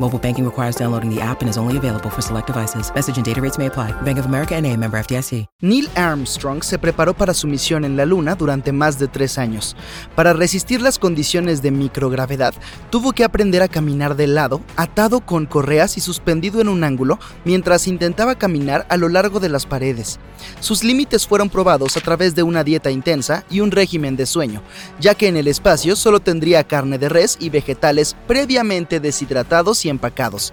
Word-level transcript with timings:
Mobile 0.00 0.18
banking 0.18 0.44
requires 0.44 0.74
downloading 0.74 1.08
the 1.08 1.20
app 1.22 1.40
and 1.40 1.48
is 1.48 1.56
only 1.56 1.76
available 1.76 2.10
for 2.10 2.20
select 2.20 2.48
devices. 2.48 2.92
Message 2.92 3.16
and 3.16 3.24
data 3.24 3.40
rates 3.40 3.58
may 3.58 3.66
apply. 3.66 3.92
Bank 4.02 4.18
of 4.18 4.26
America 4.26 4.60
NA, 4.60 4.74
member 4.76 4.98
FDIC. 4.98 5.46
Neil 5.60 5.88
Armstrong 5.94 6.64
se 6.64 6.80
preparó 6.80 7.14
para 7.14 7.32
su 7.32 7.46
misión 7.46 7.84
en 7.84 7.96
la 7.96 8.04
Luna 8.04 8.34
durante 8.34 8.72
más 8.72 8.98
de 8.98 9.06
tres 9.06 9.38
años. 9.38 9.76
Para 10.16 10.32
resistir 10.32 10.82
las 10.82 10.98
condiciones 10.98 11.62
de 11.62 11.70
microgravedad, 11.70 12.54
tuvo 12.90 13.12
que 13.12 13.22
aprender 13.22 13.62
a 13.62 13.68
caminar 13.68 14.16
de 14.16 14.26
lado, 14.26 14.60
atado 14.74 15.20
con 15.20 15.46
correas 15.46 15.96
y 15.96 16.00
suspendido 16.00 16.60
en 16.60 16.68
un 16.68 16.82
ángulo, 16.82 17.20
mientras 17.44 17.86
intentaba 17.86 18.34
caminar 18.34 18.86
a 18.88 18.96
lo 18.96 19.08
largo 19.08 19.38
de 19.38 19.48
las 19.48 19.64
paredes. 19.64 20.18
Sus 20.58 20.82
límites 20.82 21.26
fueron 21.26 21.48
probados 21.48 21.96
a 21.96 22.00
través 22.00 22.34
de 22.34 22.42
una 22.42 22.64
dieta 22.64 22.90
intensa 22.90 23.44
y 23.48 23.60
un 23.60 23.70
régimen 23.70 24.16
de 24.16 24.26
sueño, 24.26 24.60
ya 24.98 25.14
que 25.14 25.28
en 25.28 25.36
el 25.36 25.46
espacio 25.46 25.94
solo 25.94 26.18
tendría 26.18 26.64
carne 26.64 26.98
de 26.98 27.08
res 27.08 27.36
y 27.40 27.48
vegetales 27.48 28.16
previamente 28.26 28.98
deshidratados 28.98 29.83
empacados. 29.88 30.52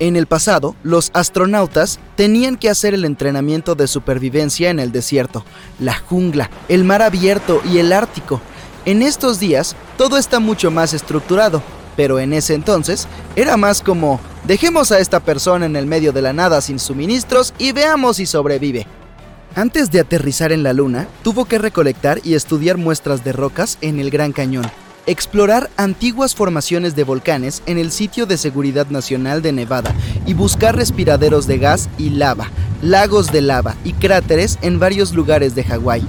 En 0.00 0.16
el 0.16 0.26
pasado, 0.26 0.74
los 0.82 1.10
astronautas 1.12 2.00
tenían 2.16 2.56
que 2.56 2.70
hacer 2.70 2.94
el 2.94 3.04
entrenamiento 3.04 3.74
de 3.74 3.86
supervivencia 3.86 4.70
en 4.70 4.80
el 4.80 4.92
desierto, 4.92 5.44
la 5.78 5.94
jungla, 5.94 6.50
el 6.68 6.84
mar 6.84 7.02
abierto 7.02 7.60
y 7.70 7.78
el 7.78 7.92
Ártico. 7.92 8.40
En 8.86 9.02
estos 9.02 9.38
días, 9.38 9.76
todo 9.98 10.16
está 10.16 10.40
mucho 10.40 10.70
más 10.70 10.94
estructurado, 10.94 11.62
pero 11.96 12.18
en 12.18 12.32
ese 12.32 12.54
entonces 12.54 13.06
era 13.36 13.58
más 13.58 13.82
como, 13.82 14.20
dejemos 14.44 14.90
a 14.90 15.00
esta 15.00 15.20
persona 15.20 15.66
en 15.66 15.76
el 15.76 15.84
medio 15.84 16.12
de 16.12 16.22
la 16.22 16.32
nada 16.32 16.62
sin 16.62 16.78
suministros 16.78 17.52
y 17.58 17.72
veamos 17.72 18.16
si 18.16 18.24
sobrevive. 18.24 18.86
Antes 19.54 19.90
de 19.90 20.00
aterrizar 20.00 20.50
en 20.50 20.62
la 20.62 20.72
Luna, 20.72 21.08
tuvo 21.22 21.44
que 21.44 21.58
recolectar 21.58 22.20
y 22.24 22.34
estudiar 22.34 22.78
muestras 22.78 23.22
de 23.22 23.32
rocas 23.32 23.76
en 23.82 24.00
el 24.00 24.10
Gran 24.10 24.32
Cañón, 24.32 24.64
explorar 25.10 25.70
antiguas 25.76 26.34
formaciones 26.36 26.94
de 26.94 27.02
volcanes 27.02 27.62
en 27.66 27.78
el 27.78 27.90
sitio 27.90 28.26
de 28.26 28.36
seguridad 28.36 28.86
nacional 28.90 29.42
de 29.42 29.50
Nevada 29.50 29.92
y 30.24 30.34
buscar 30.34 30.76
respiraderos 30.76 31.48
de 31.48 31.58
gas 31.58 31.88
y 31.98 32.10
lava, 32.10 32.48
lagos 32.80 33.32
de 33.32 33.42
lava 33.42 33.74
y 33.82 33.92
cráteres 33.94 34.58
en 34.62 34.78
varios 34.78 35.12
lugares 35.12 35.56
de 35.56 35.64
Hawái. 35.64 36.02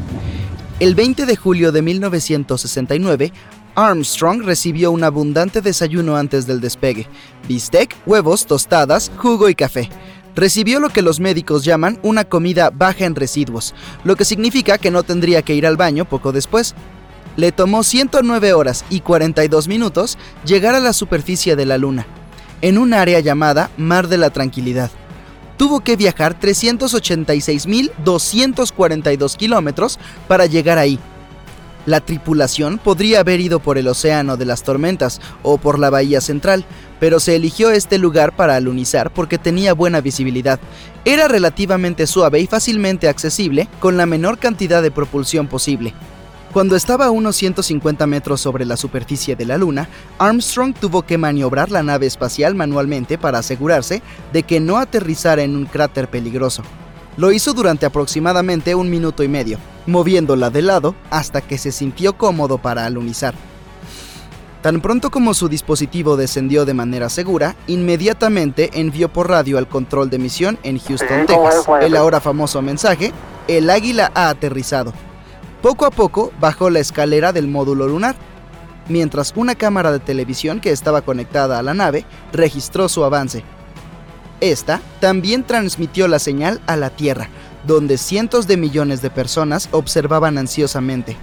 El 0.79 0.93
20 0.93 1.25
de 1.25 1.35
julio 1.35 1.71
de 1.71 1.81
1969, 1.81 3.33
Armstrong 3.73 4.43
recibió 4.43 4.91
un 4.91 5.03
abundante 5.03 5.61
desayuno 5.61 6.15
antes 6.15 6.45
del 6.45 6.61
despegue, 6.61 7.07
bistec, 7.47 7.95
huevos, 8.05 8.45
tostadas, 8.45 9.11
jugo 9.17 9.49
y 9.49 9.55
café. 9.55 9.89
Recibió 10.35 10.79
lo 10.79 10.89
que 10.89 11.01
los 11.01 11.19
médicos 11.19 11.65
llaman 11.65 11.99
una 12.03 12.25
comida 12.25 12.69
baja 12.69 13.05
en 13.05 13.15
residuos, 13.15 13.73
lo 14.03 14.15
que 14.15 14.25
significa 14.25 14.77
que 14.77 14.91
no 14.91 15.03
tendría 15.03 15.41
que 15.41 15.55
ir 15.55 15.65
al 15.65 15.75
baño 15.75 16.05
poco 16.05 16.31
después. 16.31 16.75
Le 17.37 17.51
tomó 17.51 17.83
109 17.83 18.53
horas 18.53 18.85
y 18.89 19.01
42 19.01 19.67
minutos 19.67 20.17
llegar 20.45 20.73
a 20.75 20.79
la 20.79 20.93
superficie 20.93 21.55
de 21.55 21.65
la 21.65 21.77
Luna, 21.77 22.07
en 22.61 22.77
un 22.77 22.93
área 22.93 23.19
llamada 23.19 23.71
Mar 23.77 24.07
de 24.07 24.17
la 24.17 24.29
Tranquilidad. 24.29 24.91
Tuvo 25.57 25.79
que 25.81 25.95
viajar 25.95 26.39
386.242 26.39 29.37
kilómetros 29.37 29.99
para 30.27 30.45
llegar 30.47 30.77
ahí. 30.77 30.99
La 31.85 31.99
tripulación 31.99 32.77
podría 32.77 33.21
haber 33.21 33.39
ido 33.39 33.59
por 33.59 33.79
el 33.79 33.87
Océano 33.87 34.37
de 34.37 34.45
las 34.45 34.63
Tormentas 34.63 35.19
o 35.41 35.57
por 35.57 35.79
la 35.79 35.89
Bahía 35.89 36.21
Central, 36.21 36.63
pero 36.99 37.19
se 37.19 37.35
eligió 37.35 37.71
este 37.71 37.97
lugar 37.97 38.35
para 38.35 38.55
alunizar 38.55 39.11
porque 39.11 39.39
tenía 39.39 39.73
buena 39.73 39.99
visibilidad. 39.99 40.59
Era 41.05 41.27
relativamente 41.27 42.05
suave 42.05 42.39
y 42.39 42.45
fácilmente 42.45 43.07
accesible, 43.07 43.67
con 43.79 43.97
la 43.97 44.05
menor 44.05 44.37
cantidad 44.37 44.83
de 44.83 44.91
propulsión 44.91 45.47
posible. 45.47 45.95
Cuando 46.53 46.75
estaba 46.75 47.05
a 47.05 47.11
unos 47.11 47.37
150 47.37 48.05
metros 48.07 48.41
sobre 48.41 48.65
la 48.65 48.75
superficie 48.75 49.37
de 49.37 49.45
la 49.45 49.57
Luna, 49.57 49.87
Armstrong 50.19 50.73
tuvo 50.73 51.03
que 51.03 51.17
maniobrar 51.17 51.71
la 51.71 51.81
nave 51.81 52.07
espacial 52.07 52.55
manualmente 52.55 53.17
para 53.17 53.39
asegurarse 53.39 54.01
de 54.33 54.43
que 54.43 54.59
no 54.59 54.77
aterrizara 54.77 55.43
en 55.43 55.55
un 55.55 55.65
cráter 55.65 56.09
peligroso. 56.09 56.61
Lo 57.15 57.31
hizo 57.31 57.53
durante 57.53 57.85
aproximadamente 57.85 58.75
un 58.75 58.89
minuto 58.89 59.23
y 59.23 59.29
medio, 59.29 59.59
moviéndola 59.85 60.49
de 60.49 60.61
lado 60.61 60.93
hasta 61.09 61.39
que 61.39 61.57
se 61.57 61.71
sintió 61.71 62.17
cómodo 62.17 62.57
para 62.57 62.85
alunizar. 62.85 63.33
Tan 64.61 64.81
pronto 64.81 65.09
como 65.09 65.33
su 65.33 65.47
dispositivo 65.47 66.17
descendió 66.17 66.65
de 66.65 66.73
manera 66.73 67.07
segura, 67.07 67.55
inmediatamente 67.67 68.71
envió 68.73 69.07
por 69.07 69.29
radio 69.29 69.57
al 69.57 69.69
control 69.69 70.09
de 70.09 70.19
misión 70.19 70.59
en 70.63 70.79
Houston, 70.79 71.25
Texas, 71.25 71.65
el 71.81 71.95
ahora 71.95 72.19
famoso 72.19 72.61
mensaje, 72.61 73.13
el 73.47 73.69
águila 73.69 74.11
ha 74.13 74.27
aterrizado. 74.27 74.93
Poco 75.61 75.85
a 75.85 75.91
poco 75.91 76.31
bajó 76.39 76.71
la 76.71 76.79
escalera 76.79 77.33
del 77.33 77.47
módulo 77.47 77.87
lunar, 77.87 78.15
mientras 78.89 79.31
una 79.35 79.53
cámara 79.53 79.91
de 79.91 79.99
televisión 79.99 80.59
que 80.59 80.71
estaba 80.71 81.03
conectada 81.03 81.59
a 81.59 81.63
la 81.63 81.75
nave 81.75 82.05
registró 82.33 82.89
su 82.89 83.03
avance. 83.03 83.43
Esta 84.39 84.81
también 84.99 85.43
transmitió 85.43 86.07
la 86.07 86.17
señal 86.17 86.59
a 86.65 86.75
la 86.75 86.89
Tierra, 86.89 87.29
donde 87.67 87.99
cientos 87.99 88.47
de 88.47 88.57
millones 88.57 89.03
de 89.03 89.11
personas 89.11 89.69
observaban 89.71 90.39
ansiosamente. 90.39 91.15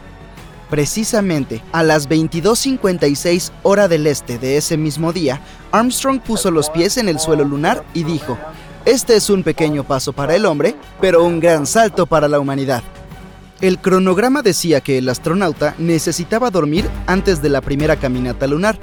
Precisamente 0.70 1.60
a 1.72 1.82
las 1.82 2.09
22:56 2.09 3.50
hora 3.65 3.88
del 3.88 4.06
este 4.06 4.38
de 4.38 4.56
ese 4.56 4.76
mismo 4.76 5.12
día, 5.12 5.41
Armstrong 5.72 6.20
puso 6.20 6.53
los 6.53 6.70
pies 6.70 6.97
en 6.97 7.09
el 7.09 7.19
suelo 7.19 7.43
lunar 7.44 7.84
y 7.93 8.05
dijo, 8.05 8.38
Este 8.84 9.16
es 9.16 9.31
un 9.31 9.43
pequeño 9.43 9.82
paso 9.82 10.12
para 10.12 10.37
el 10.37 10.47
hombre, 10.47 10.76
pero 11.00 11.25
un 11.25 11.41
gran 11.41 11.66
salto 11.66 12.06
para 12.06 12.28
la 12.28 12.38
humanidad. 12.38 12.84
El 13.61 13.81
cronograma 13.81 14.43
decía 14.43 14.81
que 14.81 14.99
el 14.99 15.09
astronauta 15.09 15.75
necesitaba 15.79 16.51
dormir 16.51 16.89
antes 17.09 17.43
de 17.43 17.49
la 17.49 17.61
primera 17.61 17.97
caminata 17.97 18.47
lunar, 18.47 18.79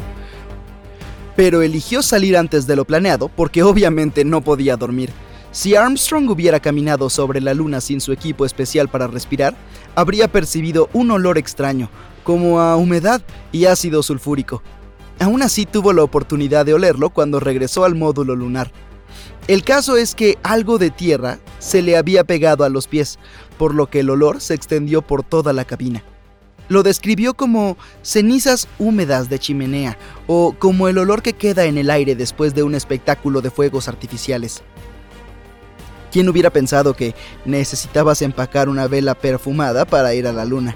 pero 1.38 1.62
eligió 1.62 2.02
salir 2.02 2.36
antes 2.36 2.68
de 2.68 2.75
lo 2.75 2.84
planeado 2.84 3.30
porque 3.30 3.64
obviamente 3.64 4.25
no 4.25 4.41
podía 4.41 4.75
dormir. 4.75 5.12
Si 5.53 5.75
Armstrong 5.75 6.30
hubiera 6.30 6.59
caminado 6.59 7.09
sobre 7.09 7.40
la 7.40 7.53
Luna 7.53 7.80
sin 7.80 8.02
su 8.02 8.12
equipo 8.12 8.46
especial 8.46 8.90
para 8.90 9.08
respirar, 9.08 9.56
habría 9.96 10.28
percibido 10.28 10.90
un 10.91 11.09
olor 11.12 11.38
extraño, 11.38 11.90
como 12.25 12.59
a 12.59 12.75
humedad 12.75 13.22
y 13.53 13.66
ácido 13.66 14.03
sulfúrico. 14.03 14.62
Aún 15.19 15.41
así 15.41 15.66
tuvo 15.66 15.94
la 15.94 16.03
oportunidad 16.03 16.66
de 16.66 16.74
olerlo 16.74 17.12
cuando 17.12 17.40
regresó 17.40 17.85
al 17.85 17.96
módulo 17.96 18.35
lunar. 18.35 18.74
El 19.47 19.64
caso 19.64 19.96
es 19.96 20.16
que 20.16 20.38
algo 20.41 20.80
de 20.80 20.90
tierra 20.90 21.40
se 21.59 21.81
le 21.81 21.96
había 21.96 22.24
pegado 22.24 22.64
a 22.64 22.69
los 22.69 22.88
pies, 22.88 23.19
por 23.57 23.73
lo 23.73 23.88
que 23.88 24.01
el 24.01 24.09
olor 24.09 24.41
se 24.41 24.53
extendió 24.53 25.01
por 25.01 25.23
toda 25.23 25.53
la 25.53 25.66
cabina. 25.66 26.03
Lo 26.67 26.81
describió 26.81 27.35
como 27.35 27.77
cenizas 28.01 28.67
húmedas 28.79 29.29
de 29.29 29.38
chimenea 29.38 29.97
o 30.25 30.55
como 30.57 30.88
el 30.88 30.97
olor 30.97 31.21
que 31.21 31.33
queda 31.33 31.66
en 31.66 31.77
el 31.77 31.89
aire 31.89 32.16
después 32.16 32.55
de 32.55 32.63
un 32.63 32.73
espectáculo 32.73 33.41
de 33.41 33.51
fuegos 33.51 33.88
artificiales. 33.88 34.63
¿Quién 36.11 36.29
hubiera 36.29 36.49
pensado 36.49 36.95
que 36.95 37.13
necesitabas 37.43 38.21
empacar 38.21 38.69
una 38.69 38.88
vela 38.88 39.16
perfumada 39.16 39.85
para 39.85 40.13
ir 40.16 40.27
a 40.27 40.33
la 40.33 40.45
luna? 40.45 40.75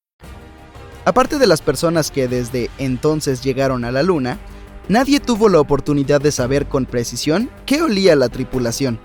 Aparte 1.11 1.39
de 1.39 1.45
las 1.45 1.61
personas 1.61 2.09
que 2.09 2.29
desde 2.29 2.69
entonces 2.77 3.43
llegaron 3.43 3.83
a 3.83 3.91
la 3.91 4.01
Luna, 4.01 4.39
nadie 4.87 5.19
tuvo 5.19 5.49
la 5.49 5.59
oportunidad 5.59 6.21
de 6.21 6.31
saber 6.31 6.67
con 6.67 6.85
precisión 6.85 7.49
qué 7.65 7.81
olía 7.81 8.15
la 8.15 8.29
tripulación. 8.29 8.97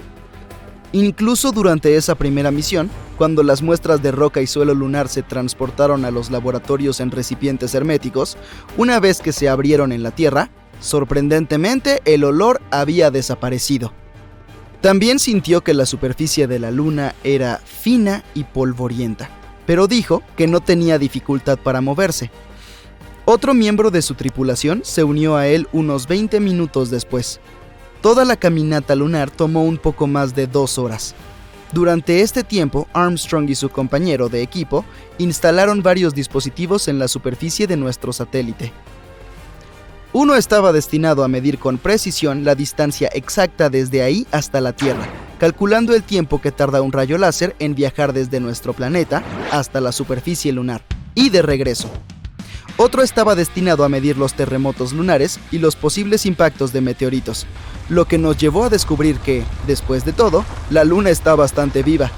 Incluso 0.93 1.50
durante 1.50 1.97
esa 1.97 2.14
primera 2.14 2.53
misión, 2.53 2.91
cuando 3.19 3.43
las 3.43 3.61
muestras 3.61 4.05
de 4.05 4.12
roca 4.12 4.41
y 4.41 4.47
suelo 4.47 4.73
lunar 4.73 5.08
se 5.08 5.25
transportaron 5.25 6.05
a 6.05 6.12
los 6.12 6.31
laboratorios 6.31 7.00
en 7.00 7.11
recipientes 7.11 7.75
herméticos, 7.75 8.37
una 8.76 9.00
vez 9.00 9.20
que 9.20 9.32
se 9.32 9.49
abrieron 9.49 9.91
en 9.91 10.05
la 10.05 10.12
Tierra, 10.12 10.50
sorprendentemente 10.79 12.03
el 12.05 12.23
olor 12.23 12.62
había 12.70 13.11
desaparecido. 13.11 13.93
También 14.81 15.19
sintió 15.19 15.64
que 15.64 15.75
la 15.75 15.87
superficie 15.87 16.47
de 16.47 16.61
la 16.61 16.70
Luna 16.70 17.17
era 17.25 17.61
fina 17.64 18.23
y 18.32 18.44
polvorienta, 18.44 19.29
pero 19.66 19.88
dijo 19.88 20.22
que 20.36 20.46
no 20.46 20.60
tenía 20.60 20.98
dificultad 20.98 21.58
para 21.58 21.80
moverse. 21.80 22.30
Otro 23.24 23.54
miembro 23.54 23.90
de 23.90 24.02
su 24.02 24.14
tripulación 24.14 24.82
se 24.84 25.02
unió 25.02 25.36
a 25.36 25.48
él 25.48 25.68
unos 25.72 26.06
20 26.06 26.38
minutos 26.40 26.90
después. 26.90 27.40
Toda 28.00 28.24
la 28.24 28.36
caminata 28.36 28.94
lunar 28.94 29.30
tomó 29.30 29.64
un 29.64 29.78
poco 29.78 30.06
más 30.06 30.34
de 30.36 30.46
dos 30.46 30.78
horas. 30.78 31.14
Durante 31.72 32.20
este 32.20 32.44
tiempo, 32.44 32.86
Armstrong 32.92 33.50
y 33.50 33.56
su 33.56 33.68
compañero 33.68 34.28
de 34.28 34.42
equipo 34.42 34.84
instalaron 35.18 35.82
varios 35.82 36.14
dispositivos 36.14 36.86
en 36.86 37.00
la 37.00 37.08
superficie 37.08 37.66
de 37.66 37.76
nuestro 37.76 38.12
satélite. 38.12 38.72
Uno 40.12 40.36
estaba 40.36 40.72
destinado 40.72 41.24
a 41.24 41.28
medir 41.28 41.58
con 41.58 41.78
precisión 41.78 42.44
la 42.44 42.54
distancia 42.54 43.10
exacta 43.12 43.69
desde 43.69 44.02
ahí 44.02 44.26
hasta 44.30 44.60
la 44.60 44.72
Tierra, 44.72 45.06
calculando 45.38 45.94
el 45.94 46.02
tiempo 46.02 46.40
que 46.40 46.52
tarda 46.52 46.82
un 46.82 46.92
rayo 46.92 47.18
láser 47.18 47.54
en 47.58 47.74
viajar 47.74 48.12
desde 48.12 48.40
nuestro 48.40 48.72
planeta 48.72 49.22
hasta 49.52 49.80
la 49.80 49.92
superficie 49.92 50.52
lunar, 50.52 50.82
y 51.14 51.30
de 51.30 51.42
regreso. 51.42 51.90
Otro 52.78 53.02
estaba 53.02 53.34
destinado 53.34 53.84
a 53.84 53.88
medir 53.88 54.18
los 54.18 54.34
terremotos 54.34 54.92
lunares 54.92 55.40
y 55.50 55.58
los 55.58 55.76
posibles 55.76 56.26
impactos 56.26 56.72
de 56.72 56.82
meteoritos, 56.82 57.46
lo 57.88 58.06
que 58.06 58.18
nos 58.18 58.36
llevó 58.36 58.64
a 58.64 58.68
descubrir 58.68 59.16
que, 59.18 59.44
después 59.66 60.04
de 60.04 60.12
todo, 60.12 60.44
la 60.70 60.84
Luna 60.84 61.10
está 61.10 61.34
bastante 61.34 61.82
viva. 61.82 62.10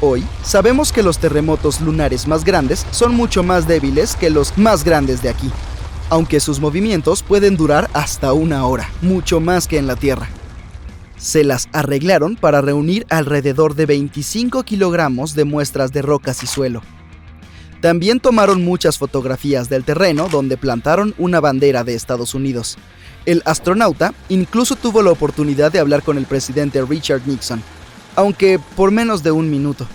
Hoy 0.00 0.24
sabemos 0.42 0.92
que 0.92 1.02
los 1.02 1.18
terremotos 1.18 1.80
lunares 1.80 2.26
más 2.26 2.44
grandes 2.44 2.84
son 2.90 3.14
mucho 3.14 3.42
más 3.42 3.68
débiles 3.68 4.16
que 4.16 4.28
los 4.28 4.58
más 4.58 4.84
grandes 4.84 5.22
de 5.22 5.28
aquí, 5.28 5.50
aunque 6.10 6.40
sus 6.40 6.60
movimientos 6.60 7.22
pueden 7.22 7.56
durar 7.56 7.88
hasta 7.92 8.32
una 8.32 8.66
hora, 8.66 8.90
mucho 9.02 9.40
más 9.40 9.68
que 9.68 9.78
en 9.78 9.86
la 9.86 9.96
Tierra. 9.96 10.28
Se 11.16 11.44
las 11.44 11.68
arreglaron 11.72 12.36
para 12.36 12.60
reunir 12.60 13.06
alrededor 13.08 13.74
de 13.74 13.86
25 13.86 14.62
kilogramos 14.62 15.34
de 15.34 15.44
muestras 15.44 15.92
de 15.92 16.02
rocas 16.02 16.42
y 16.42 16.46
suelo, 16.46 16.82
también 17.80 18.20
tomaron 18.20 18.64
muchas 18.64 18.98
fotografías 18.98 19.68
del 19.68 19.84
terreno 19.84 20.28
donde 20.28 20.56
plantaron 20.56 21.14
una 21.18 21.40
bandera 21.40 21.84
de 21.84 21.94
Estados 21.94 22.34
Unidos. 22.34 22.76
El 23.26 23.42
astronauta 23.44 24.14
incluso 24.28 24.76
tuvo 24.76 25.02
la 25.02 25.10
oportunidad 25.10 25.70
de 25.70 25.78
hablar 25.78 26.02
con 26.02 26.16
el 26.16 26.26
presidente 26.26 26.82
Richard 26.82 27.22
Nixon, 27.26 27.62
aunque 28.14 28.58
por 28.76 28.90
menos 28.90 29.22
de 29.22 29.30
un 29.30 29.50
minuto. 29.50 29.86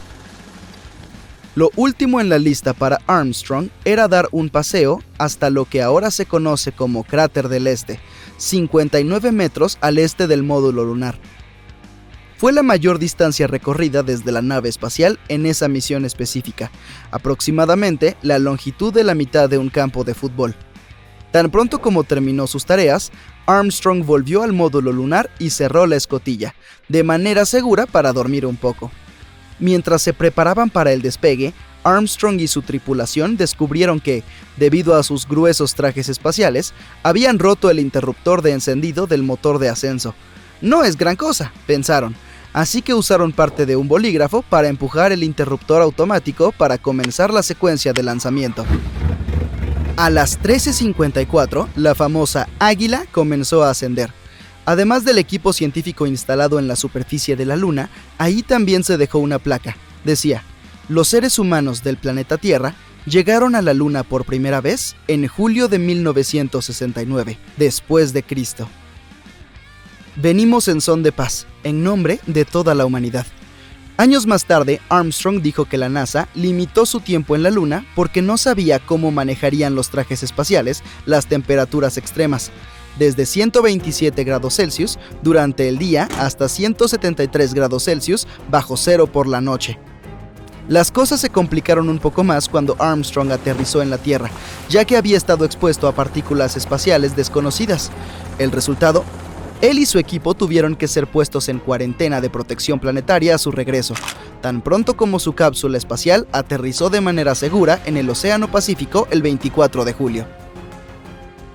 Lo 1.55 1.69
último 1.75 2.21
en 2.21 2.29
la 2.29 2.37
lista 2.37 2.73
para 2.73 2.99
Armstrong 3.07 3.69
era 3.83 4.07
dar 4.07 4.29
un 4.31 4.49
paseo 4.49 5.03
hasta 5.17 5.49
lo 5.49 5.65
que 5.65 5.81
ahora 5.81 6.11
se 6.11 6.25
conoce 6.25 6.71
como 6.71 7.03
Cráter 7.03 7.49
del 7.49 7.67
Este, 7.67 7.99
59 8.41 9.31
metros 9.31 9.77
al 9.81 9.99
este 9.99 10.25
del 10.25 10.41
módulo 10.41 10.83
lunar. 10.83 11.19
Fue 12.37 12.51
la 12.51 12.63
mayor 12.63 12.97
distancia 12.97 13.45
recorrida 13.45 14.01
desde 14.01 14.31
la 14.31 14.41
nave 14.41 14.67
espacial 14.67 15.19
en 15.27 15.45
esa 15.45 15.67
misión 15.67 16.05
específica, 16.05 16.71
aproximadamente 17.11 18.17
la 18.23 18.39
longitud 18.39 18.91
de 18.91 19.03
la 19.03 19.13
mitad 19.13 19.47
de 19.47 19.59
un 19.59 19.69
campo 19.69 20.03
de 20.03 20.15
fútbol. 20.15 20.55
Tan 21.31 21.51
pronto 21.51 21.81
como 21.81 22.03
terminó 22.03 22.47
sus 22.47 22.65
tareas, 22.65 23.11
Armstrong 23.45 24.03
volvió 24.03 24.41
al 24.41 24.53
módulo 24.53 24.91
lunar 24.91 25.29
y 25.37 25.51
cerró 25.51 25.85
la 25.85 25.97
escotilla, 25.97 26.55
de 26.89 27.03
manera 27.03 27.45
segura 27.45 27.85
para 27.85 28.11
dormir 28.11 28.47
un 28.47 28.55
poco. 28.57 28.91
Mientras 29.59 30.01
se 30.01 30.13
preparaban 30.13 30.71
para 30.71 30.91
el 30.91 31.03
despegue, 31.03 31.53
Armstrong 31.83 32.39
y 32.39 32.47
su 32.47 32.61
tripulación 32.61 33.37
descubrieron 33.37 33.99
que, 33.99 34.23
debido 34.57 34.95
a 34.95 35.03
sus 35.03 35.27
gruesos 35.27 35.75
trajes 35.75 36.09
espaciales, 36.09 36.73
habían 37.03 37.39
roto 37.39 37.69
el 37.69 37.79
interruptor 37.79 38.41
de 38.41 38.51
encendido 38.51 39.07
del 39.07 39.23
motor 39.23 39.59
de 39.59 39.69
ascenso. 39.69 40.13
No 40.61 40.83
es 40.83 40.97
gran 40.97 41.15
cosa, 41.15 41.51
pensaron, 41.65 42.15
así 42.53 42.81
que 42.81 42.93
usaron 42.93 43.31
parte 43.31 43.65
de 43.65 43.75
un 43.75 43.87
bolígrafo 43.87 44.43
para 44.43 44.67
empujar 44.67 45.11
el 45.11 45.23
interruptor 45.23 45.81
automático 45.81 46.51
para 46.51 46.77
comenzar 46.77 47.33
la 47.33 47.43
secuencia 47.43 47.93
de 47.93 48.03
lanzamiento. 48.03 48.65
A 49.97 50.09
las 50.09 50.39
13.54, 50.41 51.67
la 51.75 51.95
famosa 51.95 52.47
Águila 52.59 53.05
comenzó 53.11 53.63
a 53.63 53.71
ascender. 53.71 54.11
Además 54.65 55.03
del 55.03 55.17
equipo 55.17 55.53
científico 55.53 56.05
instalado 56.05 56.59
en 56.59 56.67
la 56.67 56.75
superficie 56.75 57.35
de 57.35 57.45
la 57.45 57.55
Luna, 57.55 57.89
ahí 58.17 58.43
también 58.43 58.83
se 58.83 58.97
dejó 58.97 59.19
una 59.19 59.39
placa. 59.39 59.75
Decía, 60.03 60.43
los 60.89 61.07
seres 61.07 61.39
humanos 61.39 61.83
del 61.83 61.97
planeta 61.97 62.37
Tierra 62.37 62.75
llegaron 63.05 63.55
a 63.55 63.61
la 63.61 63.73
Luna 63.73 64.03
por 64.03 64.25
primera 64.25 64.61
vez 64.61 64.95
en 65.07 65.27
julio 65.27 65.67
de 65.67 65.79
1969, 65.79 67.37
después 67.57 68.13
de 68.13 68.23
Cristo. 68.23 68.67
Venimos 70.15 70.67
en 70.67 70.81
son 70.81 71.03
de 71.03 71.11
paz, 71.11 71.47
en 71.63 71.83
nombre 71.83 72.19
de 72.27 72.45
toda 72.45 72.75
la 72.75 72.85
humanidad. 72.85 73.25
Años 73.97 74.25
más 74.25 74.45
tarde, 74.45 74.81
Armstrong 74.89 75.41
dijo 75.41 75.65
que 75.65 75.77
la 75.77 75.89
NASA 75.89 76.27
limitó 76.33 76.85
su 76.85 77.01
tiempo 77.01 77.35
en 77.35 77.43
la 77.43 77.51
Luna 77.51 77.85
porque 77.95 78.21
no 78.21 78.37
sabía 78.37 78.79
cómo 78.79 79.11
manejarían 79.11 79.75
los 79.75 79.89
trajes 79.89 80.23
espaciales 80.23 80.83
las 81.05 81.27
temperaturas 81.27 81.97
extremas, 81.97 82.51
desde 82.97 83.25
127 83.25 84.23
grados 84.23 84.55
Celsius 84.55 84.97
durante 85.21 85.67
el 85.67 85.77
día 85.77 86.09
hasta 86.17 86.49
173 86.49 87.53
grados 87.53 87.85
Celsius 87.85 88.27
bajo 88.49 88.75
cero 88.75 89.07
por 89.07 89.27
la 89.27 89.39
noche. 89.39 89.77
Las 90.71 90.89
cosas 90.89 91.19
se 91.19 91.29
complicaron 91.29 91.89
un 91.89 91.99
poco 91.99 92.23
más 92.23 92.47
cuando 92.47 92.77
Armstrong 92.79 93.29
aterrizó 93.33 93.81
en 93.81 93.89
la 93.89 93.97
Tierra, 93.97 94.31
ya 94.69 94.85
que 94.85 94.95
había 94.95 95.17
estado 95.17 95.43
expuesto 95.43 95.85
a 95.85 95.91
partículas 95.91 96.55
espaciales 96.55 97.13
desconocidas. 97.13 97.91
El 98.39 98.53
resultado 98.53 99.03
él 99.59 99.79
y 99.79 99.85
su 99.85 99.99
equipo 99.99 100.33
tuvieron 100.33 100.77
que 100.77 100.87
ser 100.87 101.07
puestos 101.07 101.49
en 101.49 101.59
cuarentena 101.59 102.21
de 102.21 102.29
protección 102.29 102.79
planetaria 102.79 103.35
a 103.35 103.37
su 103.37 103.51
regreso, 103.51 103.95
tan 104.39 104.61
pronto 104.61 104.95
como 104.95 105.19
su 105.19 105.33
cápsula 105.33 105.77
espacial 105.77 106.25
aterrizó 106.31 106.89
de 106.89 107.01
manera 107.01 107.35
segura 107.35 107.81
en 107.85 107.97
el 107.97 108.09
Océano 108.09 108.49
Pacífico 108.49 109.09
el 109.11 109.21
24 109.21 109.83
de 109.83 109.91
julio. 109.91 110.40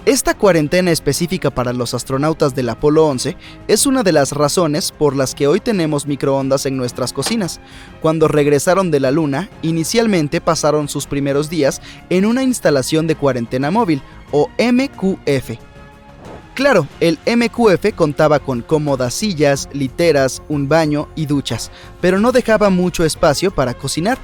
Esta 0.07 0.35
cuarentena 0.35 0.93
específica 0.93 1.51
para 1.51 1.73
los 1.73 1.93
astronautas 1.93 2.55
del 2.55 2.69
Apolo 2.69 3.09
11 3.09 3.37
es 3.67 3.87
una 3.87 4.05
de 4.05 4.13
las 4.13 4.31
razones 4.31 4.93
por 4.93 5.17
las 5.17 5.35
que 5.35 5.49
hoy 5.49 5.59
tenemos 5.59 6.07
microondas 6.07 6.65
en 6.65 6.77
nuestras 6.77 7.13
cocinas. 7.13 7.59
Cuando 8.01 8.29
regresaron 8.29 8.93
de 8.93 9.01
la 9.01 9.11
Luna, 9.11 9.51
inicialmente 9.63 10.41
pasaron 10.41 10.89
sus 10.89 11.09
primeros 11.09 11.51
días 11.51 11.83
en 12.09 12.25
una 12.25 12.45
instalación 12.45 13.09
de 13.09 13.17
cuarentena 13.17 13.73
móvil, 13.73 14.01
o 14.31 14.49
MQF, 14.59 15.59
Claro, 16.55 16.87
el 17.01 17.19
MQF 17.27 17.93
contaba 17.97 18.39
con 18.39 18.63
cómodas 18.63 19.13
sillas, 19.13 19.69
literas, 19.73 20.41
un 20.49 20.69
baño 20.69 21.09
y 21.17 21.27
duchas, 21.27 21.73
pero 22.01 22.21
no 22.21 22.31
dejaba 22.31 22.71
mucho 22.71 23.05
espacio 23.05 23.51
para 23.51 23.75
cocinar, 23.75 24.19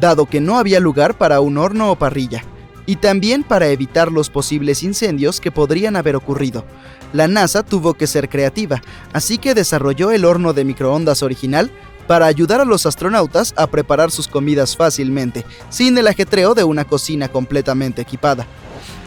dado 0.00 0.26
que 0.26 0.40
no 0.40 0.58
había 0.58 0.80
lugar 0.80 1.16
para 1.16 1.40
un 1.40 1.56
horno 1.56 1.92
o 1.92 1.96
parrilla, 1.96 2.44
y 2.86 2.96
también 2.96 3.42
para 3.42 3.68
evitar 3.68 4.10
los 4.10 4.30
posibles 4.30 4.82
incendios 4.82 5.40
que 5.40 5.50
podrían 5.50 5.96
haber 5.96 6.16
ocurrido. 6.16 6.64
La 7.12 7.28
NASA 7.28 7.62
tuvo 7.62 7.94
que 7.94 8.06
ser 8.06 8.28
creativa, 8.28 8.82
así 9.12 9.38
que 9.38 9.54
desarrolló 9.54 10.10
el 10.10 10.24
horno 10.24 10.52
de 10.52 10.64
microondas 10.64 11.22
original 11.22 11.70
para 12.06 12.26
ayudar 12.26 12.60
a 12.60 12.64
los 12.64 12.86
astronautas 12.86 13.52
a 13.56 13.66
preparar 13.66 14.10
sus 14.10 14.28
comidas 14.28 14.76
fácilmente, 14.76 15.44
sin 15.68 15.98
el 15.98 16.06
ajetreo 16.06 16.54
de 16.54 16.64
una 16.64 16.84
cocina 16.84 17.28
completamente 17.28 18.02
equipada. 18.02 18.46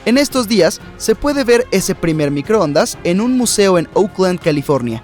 En 0.05 0.17
estos 0.17 0.47
días 0.47 0.81
se 0.97 1.15
puede 1.15 1.43
ver 1.43 1.67
ese 1.71 1.95
primer 1.95 2.31
microondas 2.31 2.97
en 3.03 3.21
un 3.21 3.37
museo 3.37 3.77
en 3.77 3.87
Oakland, 3.93 4.39
California. 4.39 5.03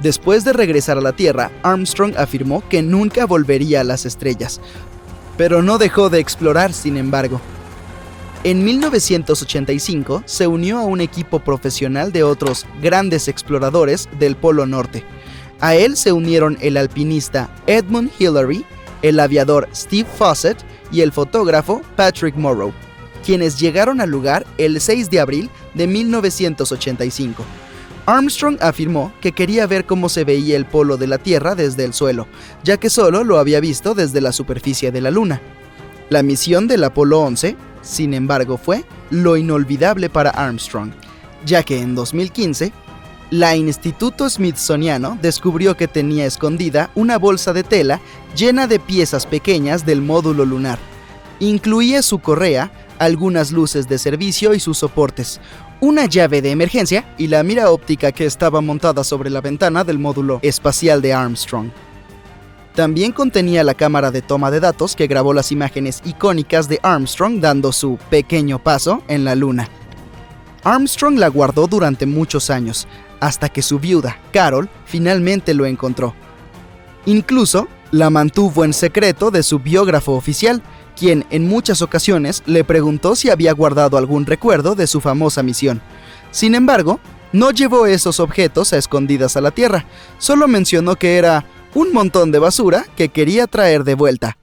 Después 0.00 0.44
de 0.44 0.52
regresar 0.52 0.96
a 0.96 1.00
la 1.00 1.12
Tierra, 1.12 1.50
Armstrong 1.62 2.14
afirmó 2.16 2.62
que 2.68 2.82
nunca 2.82 3.26
volvería 3.26 3.80
a 3.80 3.84
las 3.84 4.06
estrellas, 4.06 4.60
pero 5.38 5.62
no 5.62 5.78
dejó 5.78 6.10
de 6.10 6.18
explorar, 6.18 6.74
sin 6.74 6.98
embargo. 6.98 7.40
En 8.44 8.62
1985 8.62 10.24
se 10.26 10.46
unió 10.46 10.78
a 10.78 10.82
un 10.82 11.00
equipo 11.00 11.38
profesional 11.40 12.12
de 12.12 12.22
otros 12.22 12.66
grandes 12.82 13.26
exploradores 13.28 14.06
del 14.18 14.36
Polo 14.36 14.66
Norte. 14.66 15.02
A 15.60 15.74
él 15.74 15.96
se 15.96 16.12
unieron 16.12 16.58
el 16.60 16.76
alpinista 16.76 17.48
Edmund 17.66 18.10
Hillary, 18.18 18.66
el 19.00 19.18
aviador 19.18 19.66
Steve 19.74 20.08
Fawcett 20.18 20.58
y 20.92 21.00
el 21.00 21.12
fotógrafo 21.12 21.80
Patrick 21.96 22.36
Morrow 22.36 22.74
quienes 23.28 23.60
llegaron 23.60 24.00
al 24.00 24.08
lugar 24.08 24.46
el 24.56 24.80
6 24.80 25.10
de 25.10 25.20
abril 25.20 25.50
de 25.74 25.86
1985. 25.86 27.44
Armstrong 28.08 28.56
afirmó 28.62 29.12
que 29.20 29.32
quería 29.32 29.66
ver 29.66 29.84
cómo 29.84 30.08
se 30.08 30.24
veía 30.24 30.56
el 30.56 30.64
polo 30.64 30.96
de 30.96 31.06
la 31.06 31.18
Tierra 31.18 31.54
desde 31.54 31.84
el 31.84 31.92
suelo, 31.92 32.26
ya 32.64 32.78
que 32.78 32.88
solo 32.88 33.22
lo 33.22 33.38
había 33.38 33.60
visto 33.60 33.94
desde 33.94 34.22
la 34.22 34.32
superficie 34.32 34.90
de 34.90 35.02
la 35.02 35.10
Luna. 35.10 35.42
La 36.08 36.22
misión 36.22 36.68
del 36.68 36.84
Apolo 36.84 37.20
11, 37.20 37.54
sin 37.82 38.14
embargo, 38.14 38.56
fue 38.56 38.86
lo 39.10 39.36
inolvidable 39.36 40.08
para 40.08 40.30
Armstrong, 40.30 40.90
ya 41.44 41.62
que 41.62 41.80
en 41.82 41.94
2015, 41.94 42.72
la 43.28 43.56
Instituto 43.56 44.30
Smithsoniano 44.30 45.18
descubrió 45.20 45.76
que 45.76 45.86
tenía 45.86 46.24
escondida 46.24 46.90
una 46.94 47.18
bolsa 47.18 47.52
de 47.52 47.62
tela 47.62 48.00
llena 48.34 48.66
de 48.66 48.80
piezas 48.80 49.26
pequeñas 49.26 49.84
del 49.84 50.00
módulo 50.00 50.46
lunar. 50.46 50.78
Incluía 51.40 52.00
su 52.00 52.20
correa, 52.20 52.72
algunas 52.98 53.52
luces 53.52 53.86
de 53.86 53.98
servicio 53.98 54.54
y 54.54 54.60
sus 54.60 54.78
soportes, 54.78 55.42
una 55.80 56.06
llave 56.06 56.42
de 56.42 56.50
emergencia 56.50 57.14
y 57.18 57.28
la 57.28 57.42
mira 57.42 57.70
óptica 57.70 58.12
que 58.12 58.26
estaba 58.26 58.60
montada 58.60 59.04
sobre 59.04 59.30
la 59.30 59.40
ventana 59.40 59.84
del 59.84 59.98
módulo 59.98 60.40
espacial 60.42 61.00
de 61.00 61.12
Armstrong. 61.12 61.70
También 62.74 63.12
contenía 63.12 63.64
la 63.64 63.74
cámara 63.74 64.10
de 64.10 64.22
toma 64.22 64.50
de 64.50 64.60
datos 64.60 64.94
que 64.94 65.08
grabó 65.08 65.32
las 65.32 65.50
imágenes 65.50 66.00
icónicas 66.04 66.68
de 66.68 66.78
Armstrong 66.82 67.40
dando 67.40 67.72
su 67.72 67.98
pequeño 68.10 68.62
paso 68.62 69.02
en 69.08 69.24
la 69.24 69.34
Luna. 69.34 69.68
Armstrong 70.64 71.18
la 71.18 71.28
guardó 71.28 71.66
durante 71.66 72.06
muchos 72.06 72.50
años, 72.50 72.86
hasta 73.20 73.48
que 73.48 73.62
su 73.62 73.78
viuda, 73.78 74.18
Carol, 74.32 74.68
finalmente 74.84 75.54
lo 75.54 75.66
encontró. 75.66 76.14
Incluso 77.06 77.68
la 77.90 78.10
mantuvo 78.10 78.64
en 78.64 78.72
secreto 78.72 79.30
de 79.30 79.42
su 79.42 79.58
biógrafo 79.58 80.12
oficial, 80.12 80.62
quien 80.98 81.24
en 81.30 81.46
muchas 81.46 81.80
ocasiones 81.80 82.42
le 82.46 82.64
preguntó 82.64 83.14
si 83.14 83.30
había 83.30 83.52
guardado 83.52 83.96
algún 83.96 84.26
recuerdo 84.26 84.74
de 84.74 84.86
su 84.86 85.00
famosa 85.00 85.42
misión. 85.42 85.80
Sin 86.30 86.54
embargo, 86.54 87.00
no 87.32 87.50
llevó 87.50 87.86
esos 87.86 88.20
objetos 88.20 88.72
a 88.72 88.78
escondidas 88.78 89.36
a 89.36 89.40
la 89.40 89.50
Tierra, 89.50 89.84
solo 90.18 90.48
mencionó 90.48 90.96
que 90.96 91.16
era 91.16 91.44
un 91.74 91.92
montón 91.92 92.32
de 92.32 92.38
basura 92.38 92.86
que 92.96 93.10
quería 93.10 93.46
traer 93.46 93.84
de 93.84 93.94
vuelta. 93.94 94.38